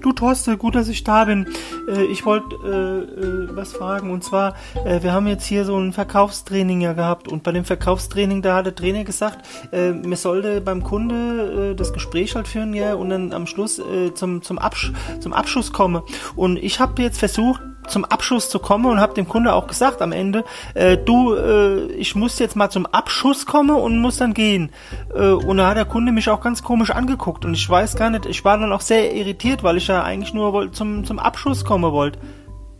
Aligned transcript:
Thorsten, 0.00 0.58
gut, 0.58 0.74
dass 0.74 0.88
ich 0.88 1.04
da 1.04 1.24
bin. 1.24 1.46
Äh, 1.88 2.04
ich 2.04 2.24
wollte 2.24 2.56
äh, 2.64 3.20
äh, 3.20 3.56
was 3.56 3.72
fragen 3.72 4.10
und 4.10 4.24
zwar, 4.24 4.54
äh, 4.84 5.02
wir 5.02 5.12
haben 5.12 5.26
jetzt 5.26 5.46
hier 5.46 5.64
so 5.64 5.78
ein 5.78 5.92
Verkaufstraining 5.92 6.80
ja 6.80 6.92
gehabt 6.92 7.28
und 7.28 7.42
bei 7.42 7.52
dem 7.52 7.64
Verkaufstraining, 7.64 8.42
da 8.42 8.56
hat 8.56 8.66
der 8.66 8.74
Trainer 8.74 9.04
gesagt, 9.04 9.46
äh, 9.72 9.92
mir 9.92 10.16
sollte 10.16 10.60
beim 10.60 10.82
Kunde 10.82 11.70
äh, 11.72 11.74
das 11.74 11.92
Gespräch 11.92 12.34
halt 12.34 12.48
führen, 12.48 12.74
ja, 12.74 12.94
und 12.94 13.10
dann 13.10 13.32
am 13.32 13.46
Schluss 13.46 13.78
äh, 13.78 14.12
zum, 14.14 14.42
zum, 14.42 14.58
Absch 14.58 14.92
zum 15.20 15.32
Abschuss 15.32 15.72
komme. 15.72 16.02
Und 16.36 16.56
ich 16.56 16.80
habe 16.80 17.02
jetzt 17.02 17.18
versucht, 17.18 17.60
zum 17.90 18.04
Abschuss 18.04 18.48
zu 18.48 18.58
kommen 18.58 18.86
und 18.86 19.00
habe 19.00 19.14
dem 19.14 19.28
Kunde 19.28 19.52
auch 19.52 19.66
gesagt 19.66 20.02
am 20.02 20.12
Ende, 20.12 20.44
äh, 20.74 20.96
du, 20.96 21.34
äh, 21.34 21.86
ich 21.92 22.14
muss 22.14 22.38
jetzt 22.38 22.56
mal 22.56 22.70
zum 22.70 22.86
Abschuss 22.86 23.46
kommen 23.46 23.76
und 23.76 24.00
muss 24.00 24.16
dann 24.16 24.34
gehen. 24.34 24.72
Äh, 25.14 25.30
und 25.30 25.58
da 25.58 25.68
hat 25.68 25.76
der 25.76 25.84
Kunde 25.84 26.12
mich 26.12 26.28
auch 26.30 26.40
ganz 26.40 26.62
komisch 26.62 26.90
angeguckt 26.90 27.44
und 27.44 27.54
ich 27.54 27.68
weiß 27.68 27.96
gar 27.96 28.10
nicht, 28.10 28.26
ich 28.26 28.44
war 28.44 28.58
dann 28.58 28.72
auch 28.72 28.80
sehr 28.80 29.14
irritiert, 29.14 29.62
weil 29.62 29.76
ich 29.76 29.88
ja 29.88 30.02
eigentlich 30.02 30.34
nur 30.34 30.72
zum, 30.72 31.04
zum 31.04 31.18
Abschuss 31.18 31.64
kommen 31.64 31.92
wollte. 31.92 32.18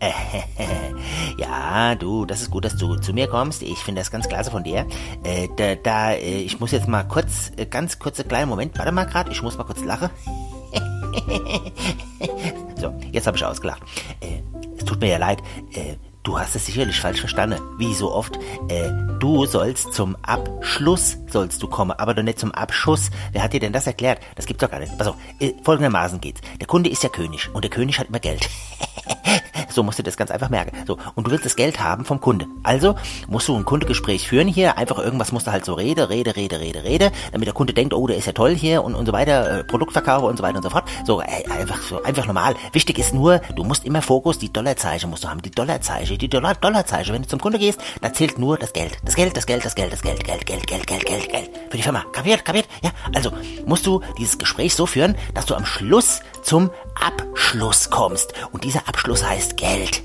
ja, 1.38 1.95
du, 1.95 2.24
das 2.24 2.40
ist 2.40 2.51
gut, 2.51 2.65
dass 2.65 2.77
du 2.77 2.96
zu 2.96 3.12
mir 3.12 3.27
kommst. 3.27 3.62
Ich 3.62 3.79
finde 3.79 4.01
das 4.01 4.10
ganz 4.10 4.29
klasse 4.29 4.51
von 4.51 4.65
dir. 4.65 4.87
Äh, 5.24 5.48
da, 5.56 5.74
da, 5.74 6.12
äh, 6.12 6.38
ich 6.38 6.59
muss 6.59 6.70
jetzt 6.70 6.88
mal 6.88 7.04
kurz, 7.04 7.52
äh, 7.56 7.66
ganz 7.66 7.98
kurze 7.98 8.24
kleinen 8.24 8.48
Moment, 8.48 8.79
warte 8.79 8.92
mal 8.92 9.04
grad, 9.04 9.30
ich 9.30 9.42
muss 9.42 9.59
mal 9.59 9.65
kurz 9.65 9.84
lachen. 9.84 10.09
so, 12.80 12.95
jetzt 13.12 13.27
habe 13.27 13.37
ich 13.37 13.45
ausgelacht. 13.45 13.82
Äh, 14.20 14.40
tut 14.91 15.01
mir 15.01 15.09
ja 15.11 15.19
leid, 15.19 15.41
äh, 15.73 15.95
du 16.25 16.39
hast 16.39 16.57
es 16.57 16.67
sicherlich 16.67 17.01
falsch 17.01 17.21
verstanden, 17.21 17.61
wie 17.79 17.95
so 17.95 18.12
oft. 18.12 18.37
Äh, 18.69 18.91
du 19.21 19.47
sollst 19.47 19.95
zum 19.95 20.16
Abschluss 20.23 21.16
sollst 21.29 21.63
du 21.63 21.69
kommen, 21.69 21.93
aber 21.93 22.13
doch 22.13 22.25
nicht 22.25 22.41
zum 22.41 22.53
Abschuss. 22.53 23.11
Wer 23.33 23.43
hat 23.43 23.53
dir 23.53 23.61
denn 23.61 23.73
das 23.73 23.87
erklärt? 23.87 24.21
Das 24.35 24.47
gibt's 24.47 24.63
doch 24.63 24.71
gar 24.71 24.80
nicht. 24.80 24.97
Pass 24.99 25.07
auf, 25.07 25.16
äh, 25.38 25.52
folgendermaßen 25.63 26.21
geht's. 26.21 26.41
Der 26.59 26.66
Kunde 26.66 26.91
ist 26.91 27.05
ja 27.05 27.09
König 27.09 27.49
und 27.55 27.63
der 27.63 27.71
König 27.71 28.01
hat 28.01 28.09
immer 28.09 28.19
Geld. 28.19 28.49
So 29.71 29.82
musst 29.82 29.99
du 29.99 30.02
das 30.02 30.16
ganz 30.16 30.30
einfach 30.30 30.51
merken. 30.51 30.76
So, 30.87 30.99
und 31.15 31.26
du 31.26 31.30
willst 31.30 31.45
das 31.45 31.57
Geld 31.57 31.80
haben 31.80 32.04
vom 32.04 32.21
Kunde. 32.21 32.46
Also 32.63 32.96
musst 33.29 33.49
du 33.49 33.57
ein 33.57 33.65
Kundegespräch 33.65 34.29
führen 34.29 34.49
hier. 34.49 34.79
Einfach 34.79 34.99
irgendwas 34.99 35.32
musst 35.32 35.46
du 35.46 35.52
halt 35.52 35.65
so 35.65 35.74
rede, 35.74 36.10
rede, 36.10 36.37
rede, 36.37 36.60
rede, 36.60 36.85
rede, 36.85 37.13
damit 37.32 37.46
der 37.46 37.54
Kunde 37.54 37.73
denkt, 37.73 37.95
oh, 37.95 38.07
der 38.07 38.16
ist 38.16 38.26
ja 38.26 38.32
toll 38.32 38.54
hier 38.54 38.82
und, 38.82 38.95
und 38.95 39.07
so 39.07 39.13
weiter, 39.13 39.60
äh, 39.60 39.65
Produktverkauf 39.65 40.23
und 40.23 40.37
so 40.37 40.43
weiter 40.43 40.57
und 40.57 40.63
so 40.63 40.71
fort. 40.71 40.85
So, 41.04 41.21
äh, 41.21 41.45
einfach 41.51 41.80
so, 41.82 42.02
einfach 42.02 42.26
normal. 42.26 42.54
Wichtig 42.73 42.98
ist 42.98 43.15
nur, 43.15 43.41
du 43.57 43.65
musst 43.65 43.85
immer 43.85 44.02
Fokus, 44.02 44.38
die 44.38 44.52
Dollarzeichen 44.52 45.10
musst 45.10 45.24
du 45.24 45.29
haben, 45.29 45.43
die 45.43 45.51
Dollarzeichen, 45.51 46.18
die 46.18 46.29
Dollar, 46.29 46.54
Dollarzeichen. 46.54 47.15
Wenn 47.15 47.23
du 47.23 47.29
zum 47.29 47.41
Kunde 47.41 47.59
gehst, 47.59 47.80
da 48.01 48.13
zählt 48.13 48.38
nur 48.38 48.59
das 48.59 48.73
Geld. 48.73 48.98
Das 49.04 49.15
Geld, 49.15 49.37
das 49.37 49.46
Geld, 49.46 49.65
das 49.65 49.74
Geld, 49.74 49.93
das 49.93 50.02
Geld, 50.02 50.24
Geld, 50.24 50.46
Geld, 50.46 50.66
Geld, 50.66 50.87
Geld, 50.87 51.07
Geld, 51.07 51.29
Geld. 51.30 51.51
Für 51.71 51.76
die 51.76 51.82
Firma. 51.82 52.04
Kapiert, 52.13 52.45
kapiert? 52.45 52.66
Ja, 52.82 52.91
also 53.15 53.32
musst 53.66 53.87
du 53.87 54.01
dieses 54.18 54.38
Gespräch 54.38 54.74
so 54.74 54.87
führen, 54.87 55.16
dass 55.35 55.46
du 55.46 55.54
am 55.54 55.65
Schluss 55.65 56.21
zum 56.51 56.68
Abschluss 56.96 57.90
kommst. 57.90 58.34
Und 58.51 58.65
dieser 58.65 58.88
Abschluss 58.88 59.24
heißt 59.24 59.56
Geld. 59.56 60.02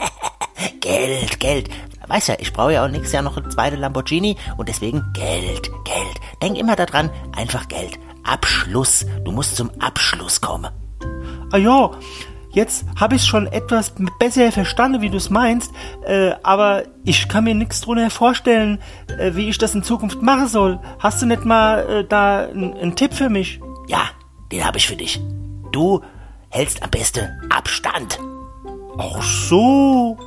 Geld, 0.82 1.40
Geld. 1.40 1.70
Weiß 2.06 2.26
ja, 2.26 2.34
ich 2.38 2.52
brauche 2.52 2.74
ja 2.74 2.84
auch 2.84 2.88
nächstes 2.90 3.12
Jahr 3.12 3.22
noch 3.22 3.38
eine 3.38 3.48
zweite 3.48 3.76
Lamborghini 3.76 4.36
und 4.58 4.68
deswegen 4.68 5.02
Geld, 5.14 5.70
Geld. 5.84 6.20
Denk 6.42 6.58
immer 6.58 6.76
daran, 6.76 7.08
einfach 7.34 7.66
Geld. 7.68 7.98
Abschluss. 8.24 9.06
Du 9.24 9.32
musst 9.32 9.56
zum 9.56 9.70
Abschluss 9.80 10.42
kommen. 10.42 10.70
Ah 11.50 11.56
ja, 11.56 11.92
jetzt 12.50 12.84
habe 13.00 13.16
ich 13.16 13.24
schon 13.24 13.46
etwas 13.46 13.94
besser 14.18 14.52
verstanden, 14.52 15.00
wie 15.00 15.08
du 15.08 15.16
es 15.16 15.30
meinst, 15.30 15.72
äh, 16.04 16.32
aber 16.42 16.82
ich 17.04 17.26
kann 17.26 17.44
mir 17.44 17.54
nichts 17.54 17.80
drunter 17.80 18.10
vorstellen, 18.10 18.80
äh, 19.18 19.34
wie 19.34 19.48
ich 19.48 19.56
das 19.56 19.74
in 19.74 19.82
Zukunft 19.82 20.20
machen 20.20 20.46
soll. 20.46 20.78
Hast 20.98 21.22
du 21.22 21.26
nicht 21.26 21.46
mal 21.46 21.88
äh, 21.88 22.04
da 22.04 22.48
einen 22.48 22.96
Tipp 22.96 23.14
für 23.14 23.30
mich? 23.30 23.60
Ja, 23.88 24.02
den 24.52 24.62
habe 24.62 24.76
ich 24.76 24.86
für 24.86 24.96
dich. 24.96 25.18
Du 25.72 26.00
hältst 26.50 26.82
am 26.82 26.90
besten 26.90 27.28
Abstand. 27.50 28.18
Ach 28.98 29.22
so. 29.22 30.18